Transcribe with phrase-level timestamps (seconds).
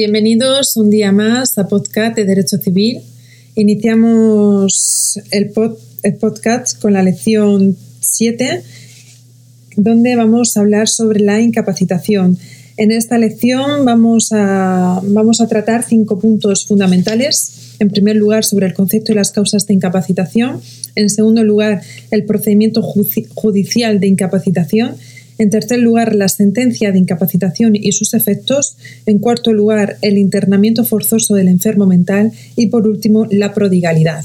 [0.00, 3.02] Bienvenidos un día más a Podcast de Derecho Civil.
[3.54, 8.62] Iniciamos el, podcast con la lección 7,
[9.76, 12.38] donde vamos a hablar sobre la incapacitación.
[12.78, 17.74] En esta lección vamos a, vamos a tratar cinco puntos fundamentales.
[17.78, 20.62] En primer lugar, sobre el concepto y las causas de incapacitación.
[20.94, 24.94] En segundo lugar, el procedimiento judicial de incapacitación.
[25.40, 28.76] En tercer lugar, la sentencia de incapacitación y sus efectos.
[29.06, 32.30] En cuarto lugar, el internamiento forzoso del enfermo mental.
[32.56, 34.22] Y por último, la prodigalidad.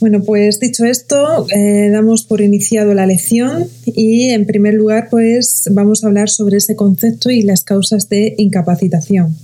[0.00, 5.68] Bueno, pues dicho esto, eh, damos por iniciado la lección y en primer lugar, pues
[5.70, 9.36] vamos a hablar sobre ese concepto y las causas de incapacitación.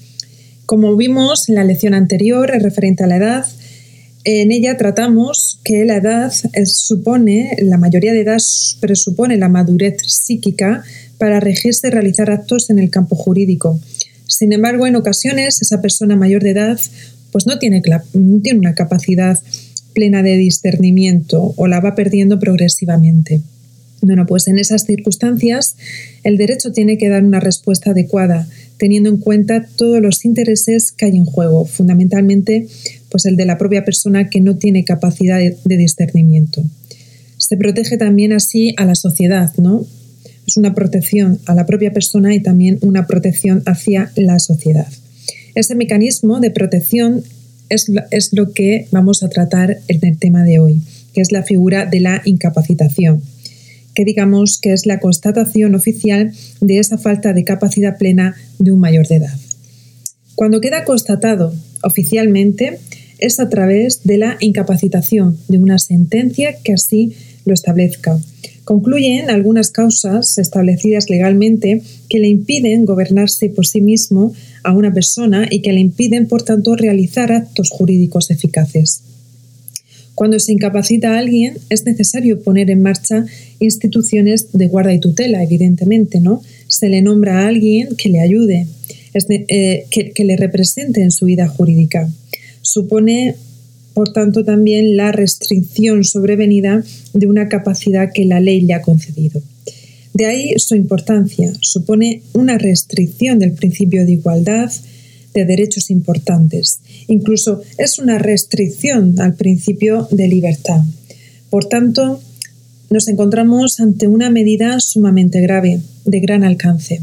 [0.65, 3.47] Como vimos en la lección anterior, referente a la edad,
[4.29, 6.33] en ella tratamos que la edad
[6.65, 8.41] supone, la mayoría de edad
[8.81, 10.83] presupone la madurez psíquica
[11.17, 13.79] para regirse y realizar actos en el campo jurídico.
[14.27, 16.81] Sin embargo, en ocasiones esa persona mayor de edad
[17.31, 17.81] pues no tiene,
[18.15, 19.41] no tiene una capacidad
[19.95, 23.43] plena de discernimiento o la va perdiendo progresivamente.
[24.03, 25.77] Bueno, pues en esas circunstancias
[26.25, 31.07] el derecho tiene que dar una respuesta adecuada, teniendo en cuenta todos los intereses que
[31.07, 32.67] hay en juego, fundamentalmente
[33.11, 36.63] pues el de la propia persona que no tiene capacidad de, discernimiento.
[37.39, 39.87] Se protege también así a la sociedad, ¿no?
[40.47, 44.89] Es una protección a la propia persona y también una protección hacia la sociedad.
[45.55, 47.23] Ese mecanismo de protección
[47.69, 50.83] es, es lo que vamos a tratar en el tema de hoy,
[51.15, 53.23] que es la figura de la incapacitación
[53.97, 58.79] que digamos que es la constatación oficial de esa falta de capacidad plena de un
[58.79, 59.37] mayor de edad.
[60.37, 62.79] Cuando queda constatado oficialmente,
[63.19, 67.15] es a través de la incapacitación de una sentencia que así
[67.47, 68.21] lo establezca.
[68.65, 75.47] Concluyen algunas causas establecidas legalmente que le impiden gobernarse por sí mismo a una persona
[75.51, 79.06] y que le impiden, por tanto, realizar actos jurídicos eficaces.
[80.17, 83.25] Cuando se incapacita a alguien, es necesario poner en marcha
[83.61, 86.43] instituciones de guarda y tutela, evidentemente, ¿no?
[86.67, 88.67] Se le nombra a alguien que le ayude,
[89.29, 92.11] eh, que le represente en su vida jurídica
[92.67, 93.37] supone,
[93.95, 96.85] por tanto, también la restricción sobrevenida
[97.15, 99.41] de una capacidad que la ley le ha concedido.
[100.13, 101.53] De ahí su importancia.
[101.61, 104.73] Supone una restricción del principio de igualdad
[105.37, 106.81] de derechos importantes.
[107.09, 110.81] Incluso es una restricción al principio de libertad.
[111.51, 112.21] Por tanto,
[112.89, 117.03] nos encontramos ante una medida sumamente grave, de gran alcance.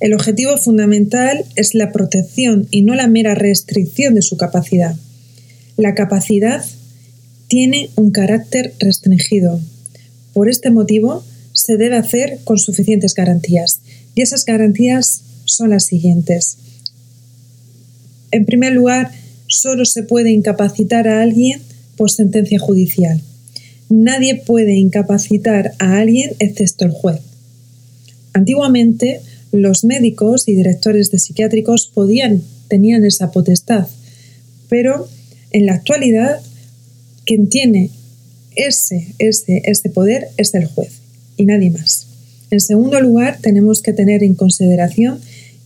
[0.00, 4.96] El objetivo fundamental es la protección y no la mera restricción de su capacidad.
[5.76, 6.64] La capacidad
[7.48, 9.60] tiene un carácter restringido.
[10.32, 11.22] Por este motivo,
[11.52, 13.80] se debe hacer con suficientes garantías.
[14.14, 16.56] Y esas garantías son las siguientes.
[18.30, 19.10] En primer lugar,
[19.46, 21.60] solo se puede incapacitar a alguien
[21.96, 23.20] por sentencia judicial.
[23.88, 27.20] Nadie puede incapacitar a alguien excepto el juez.
[28.32, 29.20] Antiguamente,
[29.52, 33.88] los médicos y directores de psiquiátricos podían, tenían esa potestad,
[34.68, 35.08] pero
[35.50, 36.40] en la actualidad
[37.26, 37.90] quien tiene
[38.54, 41.00] ese, ese, ese poder es el juez
[41.36, 42.06] y nadie más.
[42.50, 45.20] En segundo lugar, tenemos que tener en consideración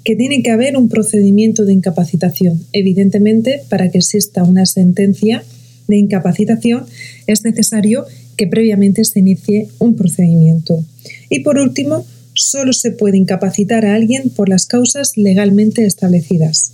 [0.05, 2.63] que tiene que haber un procedimiento de incapacitación.
[2.73, 5.43] Evidentemente, para que exista una sentencia
[5.89, 6.85] de incapacitación
[7.27, 8.05] es necesario
[8.37, 10.85] que previamente se inicie un procedimiento.
[11.31, 12.05] Y por último,
[12.35, 16.73] solo se puede incapacitar a alguien por las causas legalmente establecidas.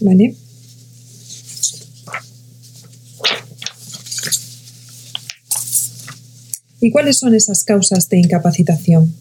[0.00, 0.34] ¿Vale?
[6.80, 9.12] ¿Y cuáles son esas causas de incapacitación?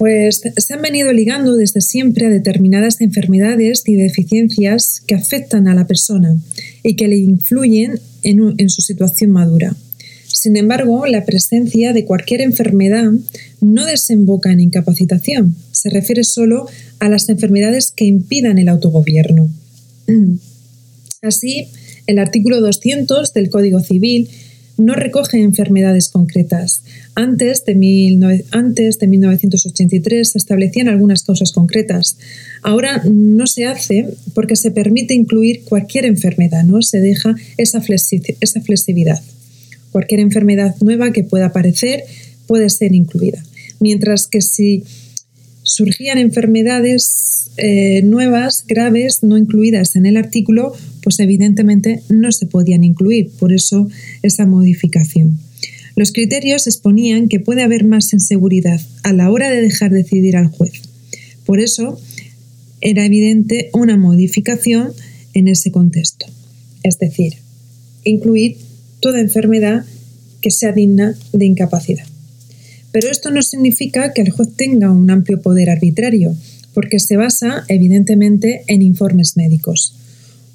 [0.00, 5.74] Pues se han venido ligando desde siempre a determinadas enfermedades y deficiencias que afectan a
[5.74, 6.36] la persona
[6.82, 9.76] y que le influyen en, su situación madura.
[10.26, 13.12] Sin embargo, la presencia de cualquier enfermedad
[13.60, 16.66] no desemboca en incapacitación, se refiere solo
[16.98, 19.50] a las enfermedades que impidan el autogobierno.
[21.20, 21.68] Así,
[22.06, 24.30] el artículo 200 del Código Civil
[24.80, 26.82] no recoge enfermedades concretas.
[27.14, 32.16] Antes de, antes de 1983 se establecían algunas causas concretas.
[32.62, 39.20] Ahora no se hace porque se permite incluir cualquier enfermedad, no se deja esa flexibilidad.
[39.92, 42.04] Cualquier enfermedad nueva que pueda aparecer
[42.46, 43.42] puede ser incluida.
[43.80, 44.84] Mientras que si
[45.62, 52.84] surgían enfermedades eh, nuevas, graves, no incluidas en el artículo, pues evidentemente no se podían
[52.84, 53.30] incluir.
[53.38, 53.88] Por eso
[54.22, 55.38] esa modificación.
[55.96, 60.46] Los criterios exponían que puede haber más inseguridad a la hora de dejar decidir al
[60.46, 60.72] juez.
[61.44, 62.00] Por eso
[62.80, 64.92] era evidente una modificación
[65.34, 66.26] en ese contexto,
[66.82, 67.34] es decir,
[68.04, 68.56] incluir
[69.00, 69.84] toda enfermedad
[70.40, 72.06] que sea digna de incapacidad.
[72.92, 76.34] Pero esto no significa que el juez tenga un amplio poder arbitrario,
[76.74, 79.94] porque se basa evidentemente en informes médicos.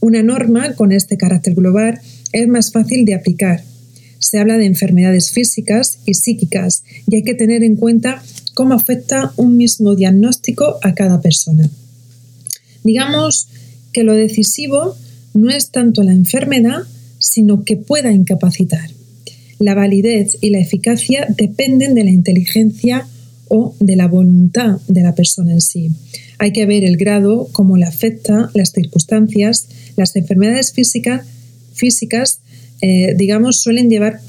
[0.05, 1.99] Una norma con este carácter global
[2.31, 3.63] es más fácil de aplicar
[4.19, 8.23] se habla de enfermedades físicas y psíquicas y hay que tener en cuenta
[8.53, 11.69] cómo afecta un mismo diagnóstico a cada persona.
[12.83, 13.47] Digamos
[13.93, 14.95] que lo decisivo
[15.33, 16.83] no es tanto la enfermedad,
[17.19, 18.89] sino que pueda incapacitar.
[19.59, 23.07] La validez y la eficacia dependen de la inteligencia
[23.47, 25.91] o de la voluntad de la persona en sí.
[26.37, 29.67] Hay que ver el grado, cómo le afecta, las circunstancias.
[29.95, 31.25] Las enfermedades físicas,
[31.73, 32.39] físicas
[32.81, 34.19] eh, digamos, suelen llevar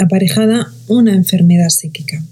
[0.00, 2.22] aparejada una enfermedad psíquica.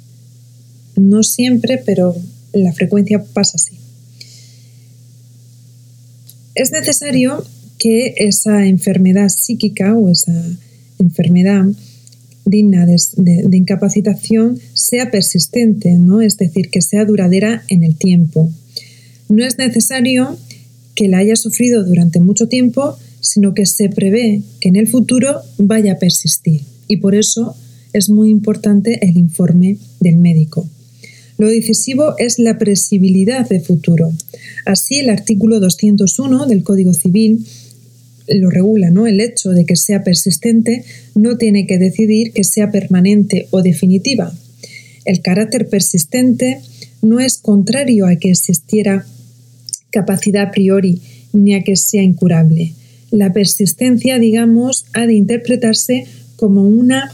[0.96, 2.14] No siempre, pero
[2.52, 3.78] la frecuencia pasa así.
[6.54, 7.44] Es necesario
[7.78, 10.32] que esa enfermedad psíquica o esa
[10.98, 11.64] enfermedad
[12.44, 16.20] digna de, incapacitación sea persistente, ¿no?
[16.20, 18.50] es decir, que sea duradera en el tiempo.
[19.28, 20.36] No es necesario
[20.94, 25.40] que la haya sufrido durante mucho tiempo, sino que se prevé que en el futuro
[25.58, 27.54] vaya a persistir y por eso
[27.92, 30.68] es muy importante el informe del médico.
[31.38, 34.12] Lo decisivo es la previsibilidad de futuro.
[34.66, 37.46] Así, el artículo 201 del Código Civil
[38.40, 39.06] lo regula, ¿no?
[39.06, 40.84] El hecho de que sea persistente
[41.14, 44.32] no tiene que decidir que sea permanente o definitiva.
[45.04, 46.60] El carácter persistente
[47.00, 49.06] no es contrario a que existiera
[49.90, 51.00] capacidad a priori
[51.32, 52.74] ni a que sea incurable
[53.12, 56.06] la persistencia, digamos, ha de interpretarse
[56.36, 57.12] como una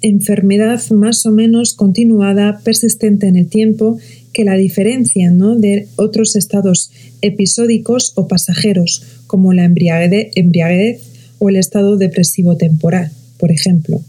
[0.00, 3.98] enfermedad más o menos continuada, persistente en el tiempo,
[4.38, 5.56] que la diferencia ¿no?
[5.56, 6.92] de otros estados
[7.22, 11.00] episódicos o pasajeros, como la embriaguez, embriaguez
[11.40, 14.00] o el estado depresivo temporal, por ejemplo.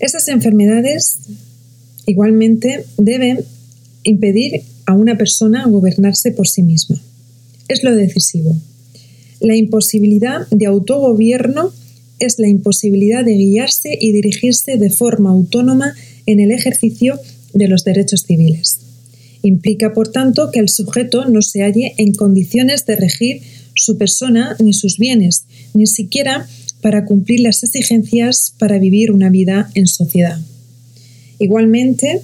[0.00, 1.20] Esas enfermedades
[2.04, 3.40] igualmente deben
[4.02, 7.00] impedir a una persona gobernarse por sí misma.
[7.68, 8.54] Es lo decisivo.
[9.40, 11.72] La imposibilidad de autogobierno
[12.18, 15.94] es la imposibilidad de guiarse y dirigirse de forma autónoma
[16.26, 17.18] en el ejercicio
[17.54, 18.80] de los derechos civiles.
[19.42, 23.42] Implica, por tanto, que el sujeto no se halle en condiciones de regir
[23.74, 25.44] su persona ni sus bienes,
[25.74, 26.46] ni siquiera
[26.80, 30.38] para cumplir las exigencias para vivir una vida en sociedad.
[31.38, 32.20] Igualmente,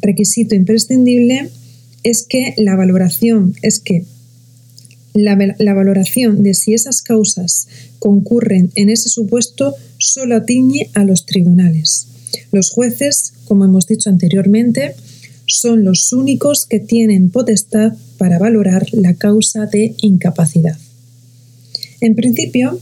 [0.00, 1.50] requisito imprescindible
[2.02, 4.04] es que la valoración es que
[5.12, 7.66] la, valoración de si esas causas
[7.98, 12.09] concurren en ese supuesto solo atiñe a los tribunales.
[12.52, 14.94] Los jueces, como hemos dicho anteriormente,
[15.46, 20.78] son los únicos que tienen potestad para valorar la causa de incapacidad.
[22.00, 22.80] En principio,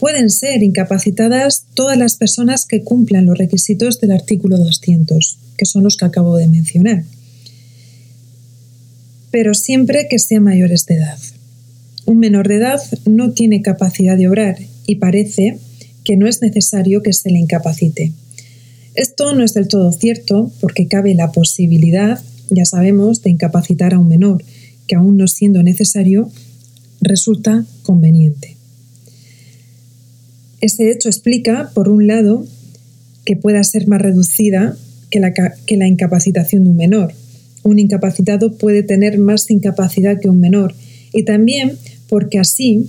[0.00, 5.84] pueden ser incapacitadas todas las personas que cumplan los requisitos del artículo 200, que son
[5.84, 7.04] los que acabo de mencionar,
[9.30, 11.18] pero siempre que sean mayores de edad.
[12.04, 15.58] Un menor de edad no tiene capacidad de obrar y parece
[16.04, 18.12] que no es necesario que se le incapacite.
[18.96, 23.98] Esto no es del todo cierto porque cabe la posibilidad, ya sabemos, de incapacitar a
[23.98, 24.42] un menor,
[24.86, 26.30] que aún no siendo necesario,
[27.02, 28.56] resulta conveniente.
[30.62, 32.46] Ese hecho explica, por un lado,
[33.26, 34.78] que pueda ser más reducida
[35.10, 37.12] que la, que la incapacitación de un menor.
[37.64, 40.74] Un incapacitado puede tener más incapacidad que un menor
[41.12, 41.76] y también
[42.08, 42.88] porque así,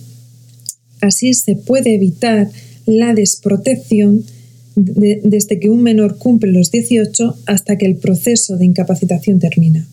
[1.01, 2.49] así se puede evitar
[2.85, 4.23] la desprotección
[4.77, 9.87] desde que un menor cumple los 18 hasta que el proceso de incapacitación termina.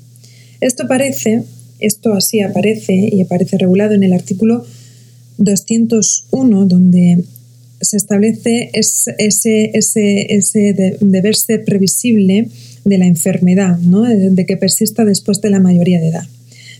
[0.61, 1.43] Esto parece,
[1.81, 4.65] esto así aparece y aparece regulado en el artículo
[5.39, 7.25] 201, donde
[7.81, 12.49] se establece ese, ese, deber ser previsible
[12.85, 16.27] de la enfermedad, de que persista después de la mayoría de edad.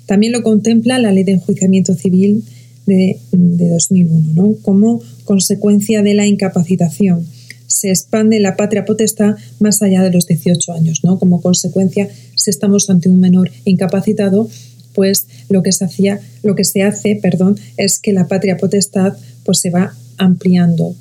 [0.07, 2.45] También lo contempla la Ley de Enjuiciamiento Civil
[2.87, 7.27] de, 2001, como consecuencia de la incapacitación.
[7.75, 11.01] Se expande la patria potestad más allá de los 18 años.
[11.03, 11.19] ¿no?
[11.19, 14.49] Como consecuencia, si estamos ante un menor incapacitado,
[14.95, 19.15] pues lo que se hacía, lo que se hace, perdón, es que la patria potestad
[19.45, 20.95] pues se va ampliando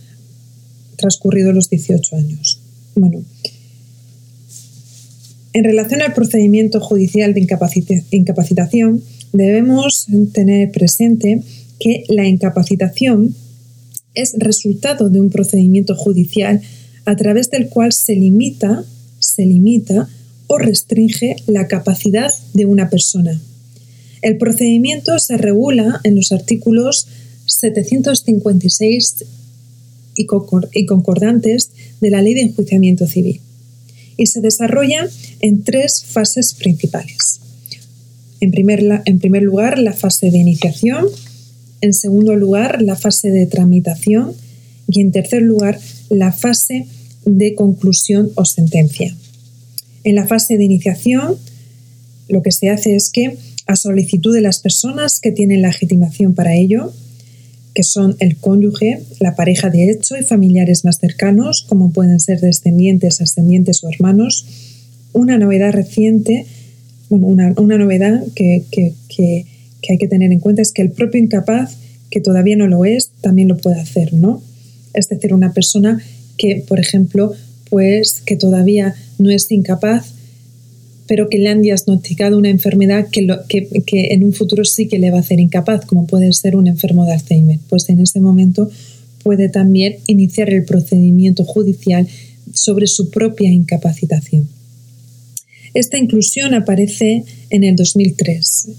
[0.95, 2.59] transcurridos los 18 años.
[2.95, 3.23] Bueno,
[5.53, 7.47] en relación al procedimiento judicial de
[8.09, 11.43] incapacitación, debemos tener presente
[11.79, 13.35] que la incapacitación
[14.15, 16.61] es resultado de un procedimiento judicial
[17.05, 18.85] a través del cual se limita,
[19.19, 20.09] se limita
[20.47, 23.41] o restringe la capacidad de una persona.
[24.21, 27.07] El procedimiento se regula en los artículos
[27.45, 29.25] 756
[30.15, 33.41] y concordantes de la Ley de Enjuiciamiento Civil
[34.15, 37.39] y se desarrolla en tres fases principales.
[38.39, 41.07] En primer, en primer lugar, la fase de iniciación,
[41.83, 44.31] en segundo lugar, la fase de tramitación
[44.87, 46.87] y en tercer lugar, la fase
[47.25, 49.13] de conclusión o sentencia.
[50.05, 51.35] En la fase de iniciación,
[52.29, 53.37] lo que se hace es que,
[53.67, 56.93] a solicitud de las personas que tienen legitimación para ello,
[57.73, 62.39] que son el cónyuge, la pareja de hecho y familiares más cercanos, como pueden ser
[62.39, 64.45] descendientes, ascendientes o hermanos.
[65.11, 66.45] Una novedad reciente,
[67.09, 68.63] bueno, una, novedad que,
[69.91, 71.75] hay que tener en cuenta es que el propio incapaz,
[72.09, 74.41] que todavía no lo es, también lo puede hacer, ¿no?
[74.93, 76.01] Es decir, una persona
[76.37, 77.33] que, por ejemplo,
[77.69, 80.13] pues que todavía no es incapaz,
[81.07, 83.27] pero que le han diagnosticado una enfermedad que,
[84.11, 87.05] en un futuro sí que le va a hacer incapaz, como puede ser un enfermo
[87.05, 87.59] de Alzheimer.
[87.69, 88.69] Pues en ese momento
[89.23, 92.07] puede también iniciar el procedimiento judicial
[92.53, 94.47] sobre su propia incapacitación.
[95.73, 98.69] Esta inclusión aparece en el 2003.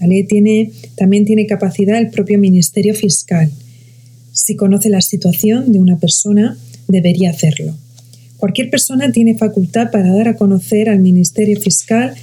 [0.00, 3.50] La ley tiene, también tiene capacidad el propio Ministerio Fiscal.
[4.32, 6.56] Si conoce la situación de una persona,
[6.88, 7.74] debería hacerlo.
[8.38, 12.14] Cualquier persona tiene facultad para dar a conocer al Ministerio Fiscal,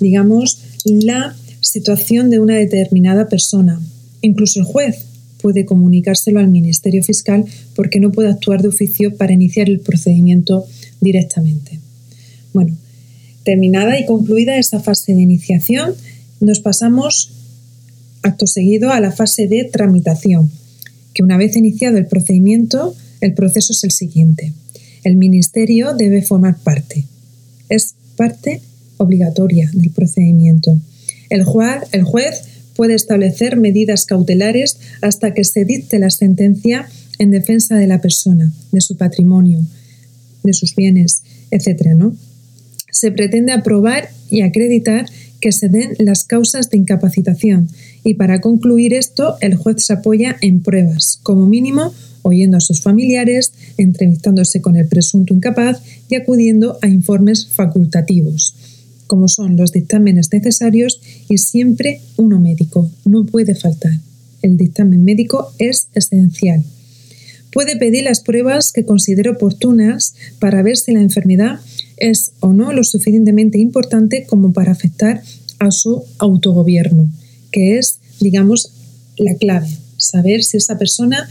[0.00, 3.80] digamos, la situación de una determinada persona.
[4.22, 5.04] Incluso el juez
[5.42, 10.66] puede comunicárselo al Ministerio Fiscal porque no puede actuar de oficio para iniciar el procedimiento
[11.00, 11.78] directamente.
[12.54, 12.74] Bueno,
[13.44, 15.94] terminada y concluida esa fase de iniciación,
[16.40, 17.32] nos pasamos
[18.22, 20.50] acto seguido a la fase de tramitación,
[21.14, 24.52] que una vez iniciado el procedimiento, el proceso es el siguiente
[25.06, 27.04] el ministerio debe formar parte.
[27.68, 28.60] Es parte
[28.96, 30.76] obligatoria del procedimiento.
[31.30, 32.42] El juez, el juez
[32.74, 36.88] puede establecer medidas cautelares hasta que se dicte la sentencia
[37.20, 39.60] en defensa de la persona, de su patrimonio,
[40.42, 41.92] de sus bienes, etc.
[41.96, 42.16] ¿no?
[42.90, 45.06] Se pretende aprobar y acreditar
[45.40, 47.68] que se den las causas de incapacitación
[48.04, 51.92] y para concluir esto el juez se apoya en pruebas, como mínimo
[52.26, 58.54] oyendo a sus familiares, entrevistándose con el presunto incapaz y acudiendo a informes facultativos,
[59.06, 62.90] como son los dictámenes necesarios y siempre uno médico.
[63.04, 63.92] No puede faltar.
[64.42, 66.64] El dictamen médico es esencial.
[67.56, 71.58] Puede pedir las pruebas que considere oportunas para ver si la enfermedad
[71.96, 75.22] es o no lo suficientemente importante como para afectar
[75.58, 77.08] a su autogobierno,
[77.50, 78.72] que es, digamos,
[79.16, 81.30] la clave, saber si esa persona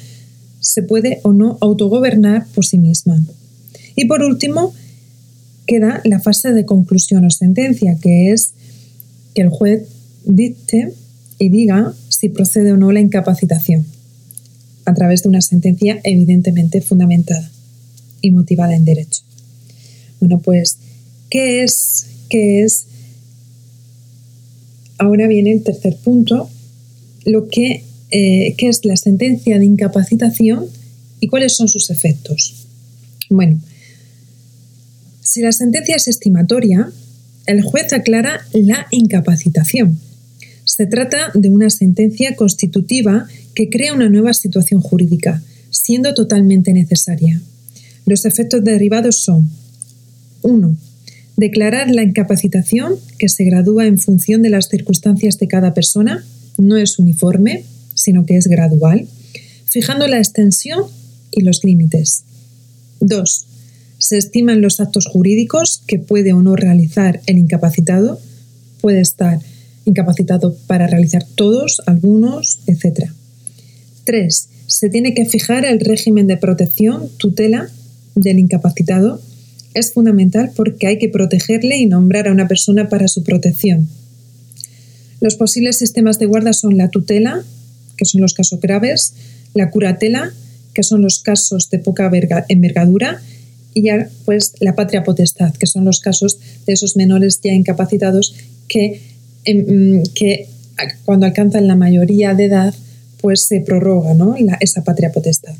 [0.59, 3.23] se puede o no autogobernar por sí misma.
[3.95, 4.73] Y por último,
[5.67, 8.53] queda la fase de conclusión o sentencia, que es
[9.35, 9.83] que el juez
[10.25, 10.91] dicte
[11.37, 13.85] y diga si procede o no la incapacitación,
[14.85, 17.49] a través de una sentencia evidentemente fundamentada
[18.21, 19.23] y motivada en derecho.
[20.19, 20.77] Bueno, pues,
[21.29, 22.07] ¿qué es?
[22.29, 22.85] ¿Qué es?
[24.97, 26.49] Ahora viene el tercer punto,
[27.25, 30.67] lo que eh, qué es la sentencia de incapacitación
[31.19, 32.67] y cuáles son sus efectos.
[33.29, 33.59] Bueno,
[35.21, 36.91] si la sentencia es estimatoria,
[37.47, 39.99] el juez aclara la incapacitación.
[40.75, 47.39] Se trata de una sentencia constitutiva que crea una nueva situación jurídica, siendo totalmente necesaria.
[48.05, 49.49] Los efectos derivados son
[50.41, 50.75] 1.
[51.37, 56.25] Declarar la incapacitación, que se gradúa en función de las circunstancias de cada persona,
[56.57, 57.63] no es uniforme,
[57.93, 59.07] sino que es gradual,
[59.63, 60.83] fijando la extensión
[61.31, 62.25] y los límites.
[62.99, 63.45] 2.
[63.97, 68.19] Se estiman los actos jurídicos que puede o no realizar el incapacitado.
[68.81, 69.39] Puede estar
[69.85, 73.09] incapacitado para realizar todos, algunos, etc.
[74.03, 74.49] 3.
[74.67, 77.69] Se tiene que fijar el régimen de protección, tutela
[78.15, 79.21] del incapacitado.
[79.73, 83.87] Es fundamental porque hay que protegerle y nombrar a una persona para su protección.
[85.21, 87.43] Los posibles sistemas de guarda son la tutela,
[87.97, 89.13] que son los casos graves,
[89.53, 90.33] la curatela,
[90.73, 92.11] que son los casos de poca
[92.49, 93.21] envergadura,
[93.73, 98.35] y ya pues la patria potestad, que son los casos de esos menores ya incapacitados
[98.67, 99.01] que,
[99.45, 100.47] em, que
[101.05, 102.73] cuando alcanzan la mayoría de edad
[103.21, 104.35] pues se prorroga ¿no?
[104.59, 105.55] esa patria potestad.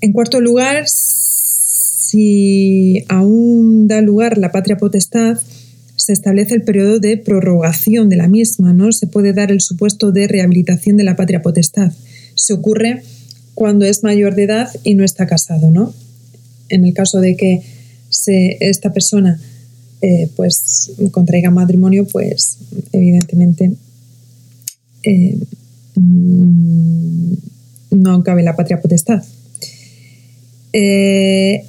[0.00, 0.84] En cuarto lugar,
[2.06, 5.38] si aún da lugar la patria potestad,
[5.96, 8.92] se establece el periodo de prorrogación de la misma, ¿no?
[8.92, 11.92] Se puede dar el supuesto de rehabilitación de la patria potestad.
[12.34, 13.02] Se ocurre
[13.54, 15.92] cuando es mayor de edad y no está casado, ¿no?
[16.68, 17.62] En el caso de que
[18.08, 19.40] se, esta persona
[20.02, 22.58] eh, pues contraiga matrimonio, pues
[22.92, 23.72] evidentemente
[25.02, 25.38] eh,
[25.94, 27.32] mm,
[27.92, 29.24] no cabe la patria potestad.
[30.74, 31.64] Eh,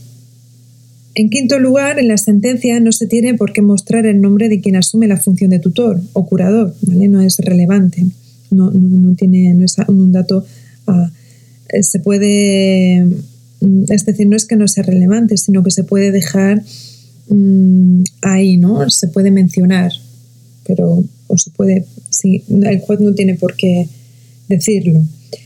[1.15, 4.59] en quinto lugar, en la sentencia no se tiene por qué mostrar el nombre de
[4.59, 7.07] quien asume la función de tutor o curador, ¿vale?
[7.07, 8.05] No es relevante,
[8.51, 8.71] no,
[9.15, 10.45] tiene, no es un dato,
[11.81, 13.05] se puede,
[13.61, 16.61] mm, es decir, no es que no sea relevante, sino que se puede dejar
[17.29, 18.89] mm, ahí, ¿no?
[18.89, 19.91] Se puede mencionar,
[20.65, 23.87] pero, o se puede, sí, el juez no tiene por qué
[24.47, 25.03] decirlo.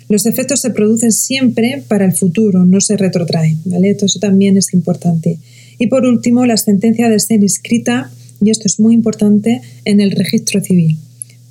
[0.10, 3.92] Los efectos se producen siempre para el futuro, no se retrotraen, ¿vale?
[3.92, 5.40] Eso también es importante.
[5.80, 8.12] Y por último, la sentencia debe ser inscrita,
[8.44, 10.98] y esto es muy importante, en el registro civil,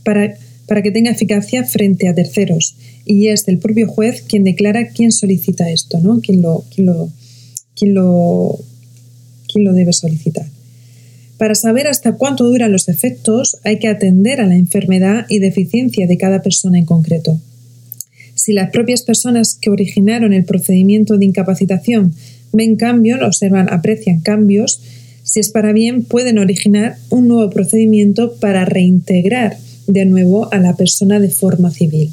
[0.05, 0.35] para,
[0.67, 2.77] para que tenga eficacia frente a terceros.
[3.05, 6.21] Y es el propio juez quien declara quién solicita esto, ¿no?
[6.21, 7.09] Quién lo, quién lo,
[7.95, 8.59] lo,
[9.59, 10.47] lo debe solicitar.
[11.39, 16.07] Para saber hasta cuánto duran los efectos, hay que atender a la enfermedad y deficiencia
[16.07, 17.41] de cada persona en concreto.
[18.35, 22.15] Si las propias personas que originaron el procedimiento de incapacitación
[22.53, 24.83] ven cambios, observan, aprecian cambios,
[25.23, 30.77] si es para bien, pueden originar un nuevo procedimiento para reintegrar de nuevo a la
[30.77, 32.11] persona de forma civil.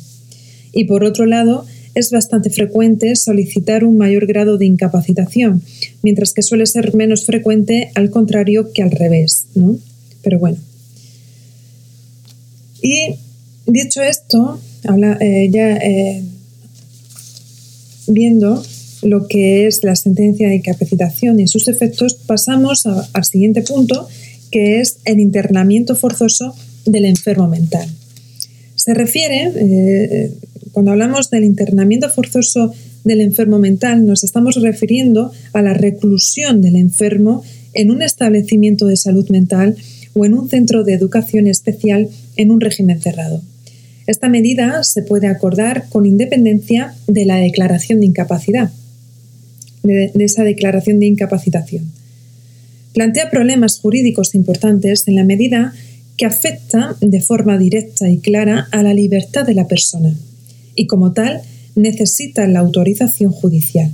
[0.72, 1.65] Y por otro lado,
[1.98, 5.64] es bastante frecuente solicitar un mayor grado de incapacitación,
[6.03, 9.77] mientras que suele ser menos frecuente al contrario que al revés, ¿no?
[10.22, 10.57] Pero bueno.
[12.81, 13.16] Y
[13.66, 16.24] dicho esto, habla, eh, ya eh,
[18.07, 18.64] viendo
[19.01, 24.07] lo que es la sentencia de incapacitación y sus efectos, pasamos al siguiente punto,
[24.51, 26.55] que es el internamiento forzoso
[26.86, 27.90] del enfermo mental.
[28.75, 30.31] Se refiere, eh,
[30.77, 32.72] cuando hablamos del internamiento forzoso
[33.03, 38.96] del enfermo mental, nos estamos refiriendo a la reclusión del enfermo en un establecimiento de
[38.96, 39.75] salud mental
[40.13, 43.42] o en un centro de educación especial en un régimen cerrado.
[44.05, 48.70] Esta medida se puede acordar con independencia de la declaración de incapacidad
[49.81, 51.92] de, esa declaración de incapacitación.
[52.94, 55.74] Plantea problemas jurídicos importantes en la medida
[56.18, 60.16] que afecta de forma directa y clara a la libertad de la persona
[60.77, 61.42] y como tal
[61.75, 63.92] necesita la autorización judicial.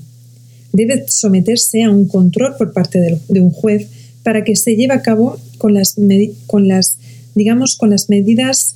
[0.72, 3.88] Debe someterse a un control por parte de un juez
[4.22, 5.96] para que se lleve a cabo con las,
[6.46, 6.98] con las
[7.36, 8.76] digamos, con las medidas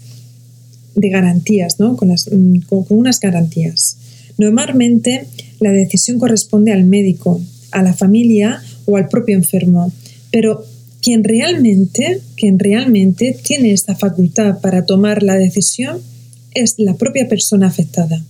[0.95, 1.95] de garantías, ¿no?
[1.95, 3.97] con, las, mm, con unas garantías.
[4.37, 5.25] Normalmente
[5.59, 7.41] la decisión corresponde al médico,
[7.71, 9.91] a la familia o al propio enfermo,
[10.31, 10.63] pero
[11.01, 15.99] quien realmente, quien realmente tiene esta facultad para tomar la decisión
[16.61, 18.23] es la propia persona afectada.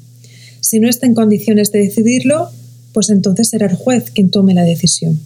[0.59, 2.49] Si no está en condiciones de decidirlo,
[2.93, 5.19] pues entonces será el juez quien tome la decisión.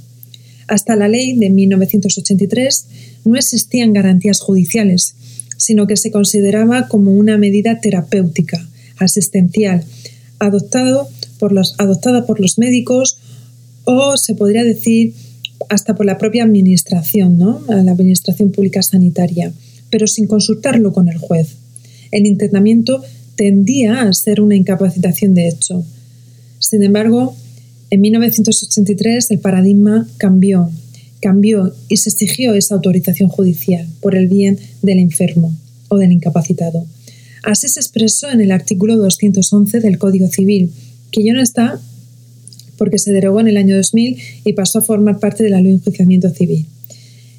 [0.68, 2.86] Hasta la ley de 1983
[3.26, 5.16] no existían garantías judiciales,
[5.58, 9.84] sino que se consideraba como una medida terapéutica, asistencial,
[10.40, 11.08] adoptado
[11.40, 13.18] por los, adoptada por los médicos
[13.84, 15.14] o se podría decir
[15.70, 17.62] hasta por la propia administración, ¿no?
[17.68, 19.54] la administración pública sanitaria,
[19.90, 21.56] pero sin consultarlo con el juez.
[22.12, 23.02] El internamiento
[23.36, 25.84] tendía a ser una incapacitación de hecho.
[26.60, 27.36] Sin embargo,
[27.90, 30.70] en 1983 el paradigma cambió,
[31.22, 35.54] cambió y se exigió esa autorización judicial por el bien del enfermo
[35.90, 36.86] o del incapacitado.
[37.44, 40.72] Así se expresó en el artículo 211 del Código Civil,
[41.12, 41.82] que ya no está
[42.78, 45.72] porque se derogó en el año 2000 y pasó a formar parte de la ley
[45.72, 46.66] de enjuiciamiento civil.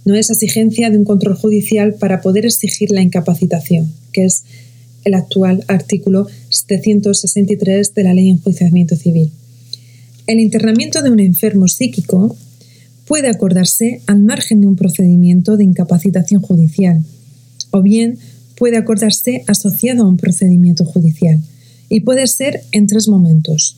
[0.04, 4.44] No es exigencia de un control judicial para poder exigir la incapacitación, que es
[5.04, 9.30] el actual artículo 763 de la ley de enjuiciamiento civil.
[10.26, 12.36] El internamiento de un enfermo psíquico
[13.06, 17.02] puede acordarse al margen de un procedimiento de incapacitación judicial,
[17.70, 18.18] o bien
[18.56, 21.40] puede acordarse asociado a un procedimiento judicial
[21.88, 23.76] y puede ser en tres momentos.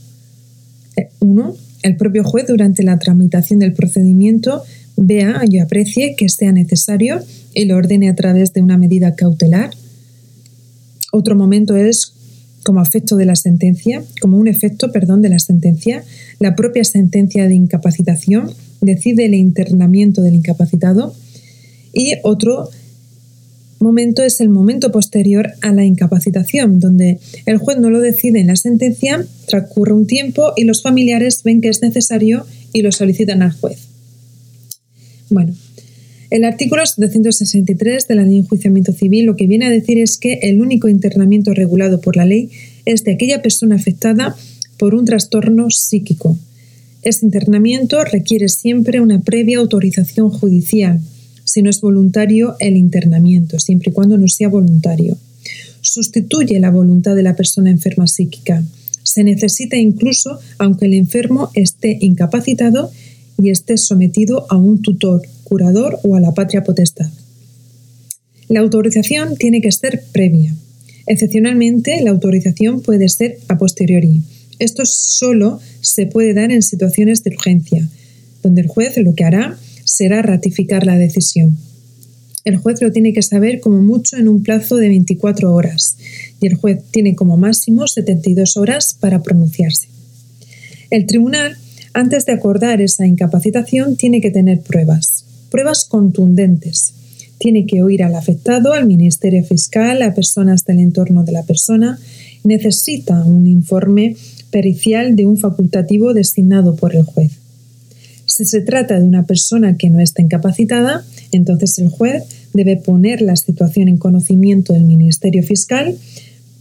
[0.96, 4.62] Eh, uno, el propio juez durante la tramitación del procedimiento
[4.96, 7.20] vea y aprecie que sea necesario
[7.54, 9.70] y lo ordene a través de una medida cautelar.
[11.16, 12.12] Otro momento es
[12.64, 16.02] como efecto de la sentencia, como un efecto, perdón, de la sentencia,
[16.40, 18.50] la propia sentencia de incapacitación
[18.80, 21.14] decide el internamiento del incapacitado
[21.92, 22.68] y otro
[23.78, 28.48] momento es el momento posterior a la incapacitación, donde el juez no lo decide en
[28.48, 33.40] la sentencia, transcurre un tiempo y los familiares ven que es necesario y lo solicitan
[33.40, 33.78] al juez.
[35.30, 35.54] Bueno,
[36.30, 40.18] el artículo 763 de la Ley de Enjuiciamiento Civil lo que viene a decir es
[40.18, 42.50] que el único internamiento regulado por la ley
[42.84, 44.36] es de aquella persona afectada
[44.78, 46.38] por un trastorno psíquico.
[47.02, 51.00] Este internamiento requiere siempre una previa autorización judicial,
[51.44, 55.16] si no es voluntario el internamiento, siempre y cuando no sea voluntario.
[55.82, 58.64] Sustituye la voluntad de la persona enferma psíquica.
[59.02, 62.90] Se necesita incluso aunque el enfermo esté incapacitado
[63.40, 67.10] y esté sometido a un tutor, curador o a la patria potestad.
[68.48, 70.54] La autorización tiene que ser previa.
[71.06, 74.22] Excepcionalmente, la autorización puede ser a posteriori.
[74.58, 77.88] Esto solo se puede dar en situaciones de urgencia,
[78.42, 81.56] donde el juez lo que hará será ratificar la decisión.
[82.44, 85.96] El juez lo tiene que saber como mucho en un plazo de 24 horas
[86.40, 89.88] y el juez tiene como máximo 72 horas para pronunciarse.
[90.90, 91.56] El tribunal,
[91.94, 95.24] antes de acordar esa incapacitación, tiene que tener pruebas,
[95.54, 96.94] pruebas contundentes.
[97.38, 101.96] Tiene que oír al afectado, al Ministerio Fiscal, a personas del entorno de la persona.
[102.42, 104.16] Necesita un informe
[104.50, 107.30] pericial de un facultativo designado por el juez.
[108.26, 113.22] Si se trata de una persona que no está incapacitada, entonces el juez debe poner
[113.22, 115.96] la situación en conocimiento del Ministerio Fiscal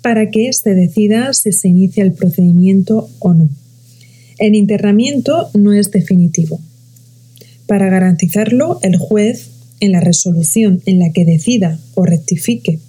[0.03, 3.49] para que éste decida si se inicia el procedimiento o no.
[4.37, 6.59] El internamiento no es definitivo.
[7.67, 9.49] Para garantizarlo, el juez,
[9.79, 12.79] en la resolución en la que decida o rectifique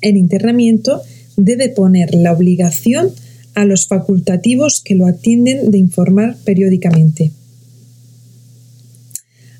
[0.00, 1.02] el internamiento,
[1.36, 3.10] debe poner la obligación
[3.54, 7.32] a los facultativos que lo atienden de informar periódicamente.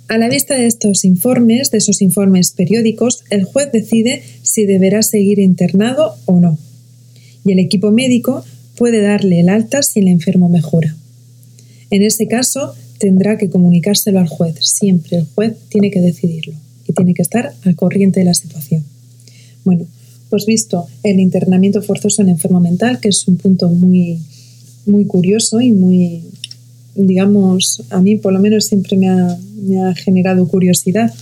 [0.08, 5.02] A la vista de estos informes, de esos informes periódicos, el juez decide si deberá
[5.02, 6.58] seguir internado o no.
[7.44, 8.44] Y el equipo médico
[8.76, 10.96] puede darle el alta si el enfermo mejora.
[11.90, 14.56] En ese caso, tendrá que comunicárselo al juez.
[14.60, 16.54] Siempre el juez tiene que decidirlo
[16.86, 18.84] y tiene que estar al corriente de la situación.
[19.64, 19.86] Bueno,
[20.30, 24.18] pues visto el internamiento forzoso en enfermo mental, que es un punto muy,
[24.86, 26.22] muy curioso y muy,
[26.94, 29.38] digamos, a mí por lo menos siempre me ha,
[29.94, 31.12] generado curiosidad.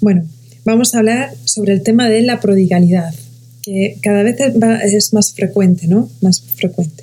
[0.00, 0.24] Bueno,
[0.64, 3.14] vamos a hablar sobre el tema de la prodigalidad,
[3.62, 6.08] que cada vez es más frecuente, ¿no?
[6.20, 7.02] Más frecuente.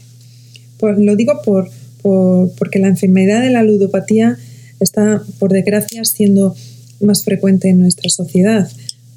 [0.77, 1.69] Pues lo digo por,
[2.03, 4.37] porque la enfermedad de la ludopatía
[4.79, 6.55] está, por desgracia, siendo
[6.99, 8.69] más frecuente en nuestra sociedad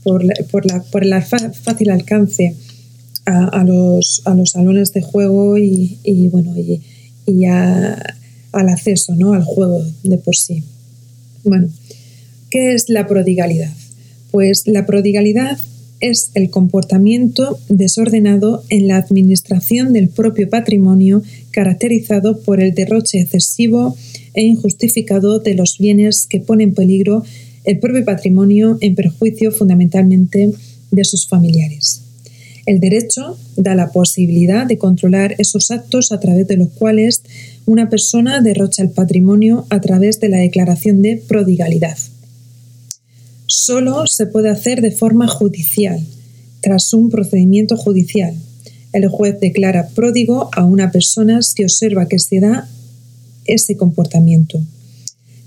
[0.06, 2.54] por, por, el fácil alcance
[3.24, 5.98] a, los, a, los, salones de juego y,
[6.30, 9.32] bueno, y, al acceso ¿no?
[9.34, 10.62] al juego de por sí.
[11.42, 11.68] Bueno,
[12.50, 13.72] ¿qué es la prodigalidad?
[14.30, 15.58] Pues la prodigalidad
[16.00, 23.96] es el comportamiento desordenado en la administración del propio patrimonio caracterizado por el derroche excesivo
[24.34, 27.24] e injustificado de los bienes que pone en peligro
[27.64, 30.52] el propio patrimonio en perjuicio fundamentalmente
[30.90, 32.02] de sus familiares.
[32.66, 37.22] El derecho da la posibilidad de controlar esos actos a través de los cuales
[37.64, 41.96] una persona derrocha el patrimonio a través de la declaración de prodigalidad.
[43.46, 46.04] Solo se puede hacer de forma judicial,
[46.60, 48.34] tras un procedimiento judicial.
[48.92, 52.68] El juez declara pródigo a una persona si observa que se da
[53.44, 54.60] ese comportamiento.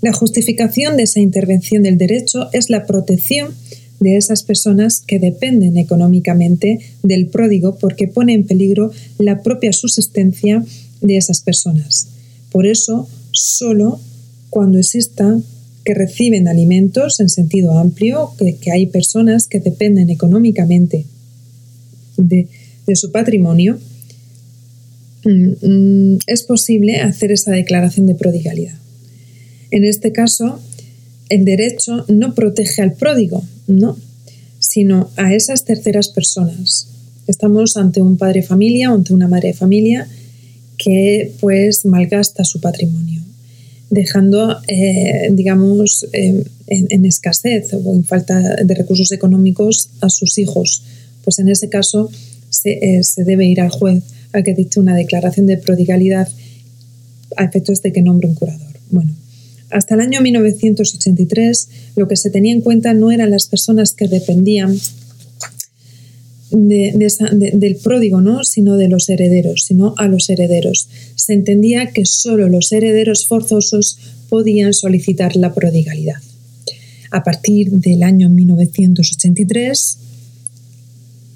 [0.00, 3.54] La justificación de esa intervención del derecho es la protección
[4.00, 10.64] de esas personas que dependen económicamente del pródigo porque pone en peligro la propia subsistencia
[11.02, 12.08] de esas personas.
[12.50, 14.00] Por eso, solo
[14.48, 15.38] cuando exista
[15.90, 21.04] que reciben alimentos en sentido amplio, que, hay personas que dependen económicamente
[22.16, 22.46] de,
[22.94, 23.76] su patrimonio,
[25.24, 28.76] mm, es posible hacer esa declaración de prodigalidad.
[29.72, 30.60] En este caso,
[31.28, 33.96] el derecho no protege al pródigo, no,
[34.60, 36.86] sino a esas terceras personas.
[37.26, 40.06] Estamos ante un padre familia ante una madre familia
[40.78, 43.19] que pues malgasta su patrimonio,
[43.90, 46.44] dejando, eh, digamos, en,
[47.04, 50.84] escasez o en falta de recursos económicos a sus hijos.
[51.24, 52.08] Pues en ese caso
[52.48, 56.28] se, eh, se debe ir al juez a que dicte una declaración de prodigalidad
[57.36, 58.78] a efectos de que nombre un curador.
[58.90, 59.14] Bueno,
[59.70, 64.08] hasta el año 1983 lo que se tenía en cuenta no eran las personas que
[64.08, 64.76] dependían
[66.50, 68.44] del pródigo, ¿no?
[68.44, 70.88] sino de los herederos, sino a los herederos.
[71.14, 76.16] Se entendía que solo los herederos forzosos podían solicitar la prodigalidad.
[77.10, 79.98] A partir del año 1983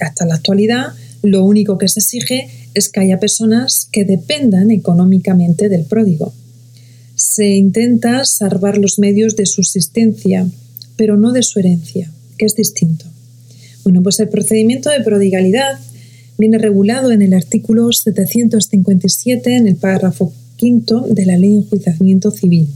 [0.00, 0.88] hasta la actualidad,
[1.22, 6.33] lo único que se exige es que haya personas que dependan económicamente del pródigo
[7.14, 10.46] se intenta salvar los medios de subsistencia,
[10.96, 13.07] pero no de su herencia, que es distinto.
[13.85, 15.79] Bueno, pues el procedimiento de prodigalidad
[16.38, 22.31] viene regulado en el artículo 757 en el párrafo quinto de la Ley de Enjuiciamiento
[22.31, 22.68] Civil.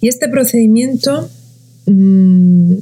[0.00, 1.28] Y este procedimiento,
[1.86, 2.74] mm,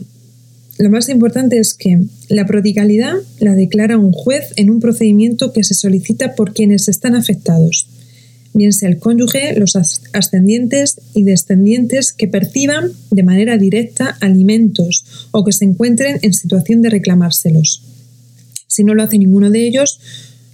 [0.78, 5.64] lo más importante es que la prodigalidad la declara un juez en un procedimiento que
[5.64, 7.86] se solicita por quienes están afectados,
[8.58, 9.76] bien sea el cónyuge, los
[10.12, 16.82] ascendientes y descendientes que perciban de manera directa alimentos o que se encuentren en situación
[16.82, 17.82] de reclamárselos.
[18.66, 19.98] Si no lo hace ninguno de ellos,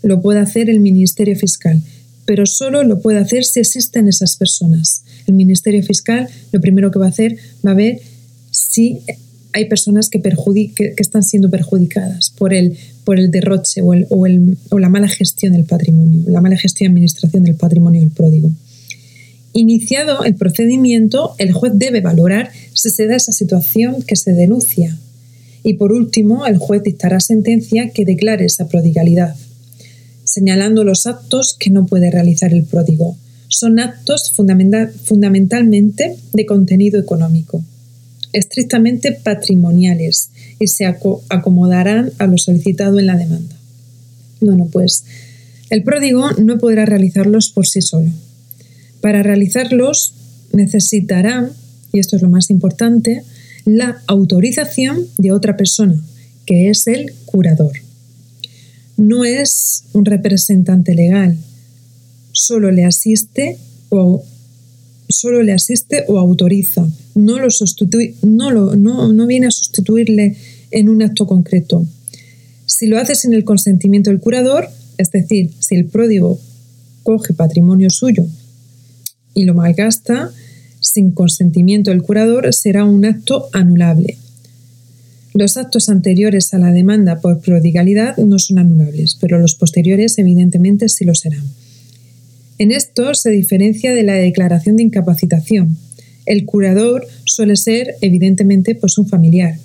[0.02, 1.82] lo puede hacer el Ministerio Fiscal,
[2.24, 5.02] pero solo lo puede hacer si existen esas personas.
[5.26, 7.36] El Ministerio Fiscal lo primero que va a hacer
[7.66, 8.00] va a ver
[8.50, 9.00] si
[9.54, 10.20] hay personas que,
[10.98, 12.76] están siendo perjudicadas por el,
[13.30, 18.10] derroche o, la mala gestión del patrimonio, la mala gestión y administración del patrimonio del
[18.10, 18.50] pródigo.
[19.52, 24.98] Iniciado el procedimiento, el juez debe valorar si se da esa situación que se denuncia.
[25.62, 29.36] Y por último, el juez dictará sentencia que declare esa prodigalidad
[30.34, 33.16] señalando los actos que no puede realizar el pródigo.
[33.46, 37.62] Son actos fundamentalmente de contenido económico,
[38.34, 43.56] estrictamente patrimoniales y se acomodarán a lo solicitado en la demanda.
[44.40, 45.04] Bueno, pues
[45.70, 48.10] el pródigo no podrá realizarlos por sí solo.
[49.00, 50.12] Para realizarlos
[50.52, 51.50] necesitará,
[51.92, 53.22] y esto es lo más importante,
[53.64, 55.98] la autorización de otra persona,
[56.44, 57.72] que es el curador
[58.96, 61.36] no es un representante legal,
[62.32, 63.58] solo le asiste
[63.90, 64.24] o
[65.14, 70.36] solo le asiste o autoriza, no lo sustituye, no, lo, no, no viene a sustituirle
[70.70, 71.86] en un acto concreto.
[72.66, 76.40] Si lo hace sin el consentimiento del curador, es decir, si el pródigo
[77.02, 78.24] coge patrimonio suyo
[79.34, 80.32] y lo malgasta
[80.80, 84.18] sin consentimiento del curador, será un acto anulable.
[85.32, 90.88] Los actos anteriores a la demanda por prodigalidad no son anulables, pero los posteriores evidentemente
[90.88, 91.44] sí lo serán.
[92.58, 95.76] En esto se diferencia de la declaración de incapacitación.
[96.26, 99.58] El curador suele ser evidentemente pues un familiar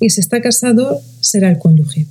[0.00, 2.06] y si está casado será el cónyuge.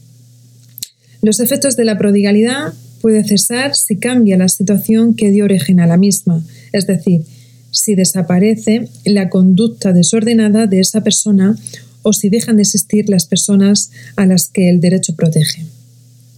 [1.22, 5.88] Los efectos de la prodigalidad puede cesar si cambia la situación que dio origen a
[5.88, 7.24] la misma, es decir,
[7.72, 11.58] si desaparece la conducta desordenada de esa persona
[12.04, 15.66] o si dejan de existir las personas a las que el derecho protege.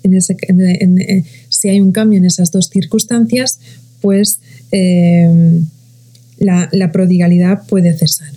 [0.03, 3.59] Eh, si hay un cambio en esas dos circunstancias,
[4.01, 4.39] pues
[4.71, 5.61] eh,
[6.39, 8.31] la, prodigalidad puede cesar.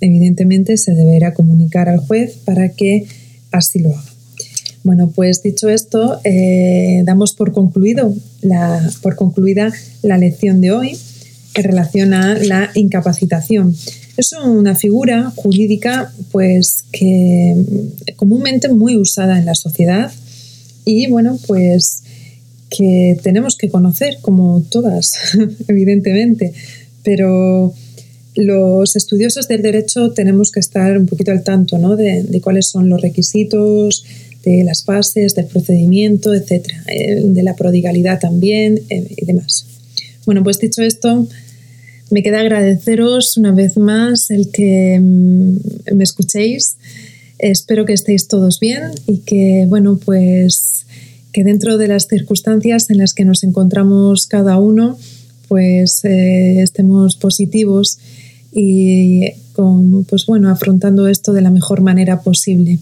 [0.00, 3.06] Evidentemente se deberá comunicar al juez para que
[3.52, 4.04] así lo haga.
[4.82, 10.96] Bueno, pues dicho esto, eh, damos por, concluido la, por concluida la lección de hoy
[11.54, 13.76] en relación a la incapacitación.
[14.16, 17.56] Es una figura jurídica pues que
[18.16, 20.10] comúnmente muy usada en la sociedad
[20.84, 22.04] y bueno, pues
[22.70, 25.12] que tenemos que conocer como todas,
[25.68, 26.52] evidentemente,
[27.02, 27.74] pero
[28.36, 31.96] los estudiosos del derecho tenemos que estar un poquito al tanto ¿no?
[31.96, 34.04] de, de, cuáles son los requisitos,
[34.44, 39.66] de las fases, del procedimiento, etcétera, eh, de la prodigalidad también eh, y demás.
[40.24, 41.26] Bueno, pues dicho esto,
[42.10, 46.76] me queda agradeceros una vez más el que mm, me escuchéis.
[47.38, 50.86] Espero que estéis todos bien y que, bueno, pues
[51.32, 54.98] que dentro de las circunstancias en las que nos encontramos cada uno,
[55.48, 57.98] pues eh, estemos positivos
[58.52, 62.78] y con, pues bueno, afrontando esto de la mejor manera posible.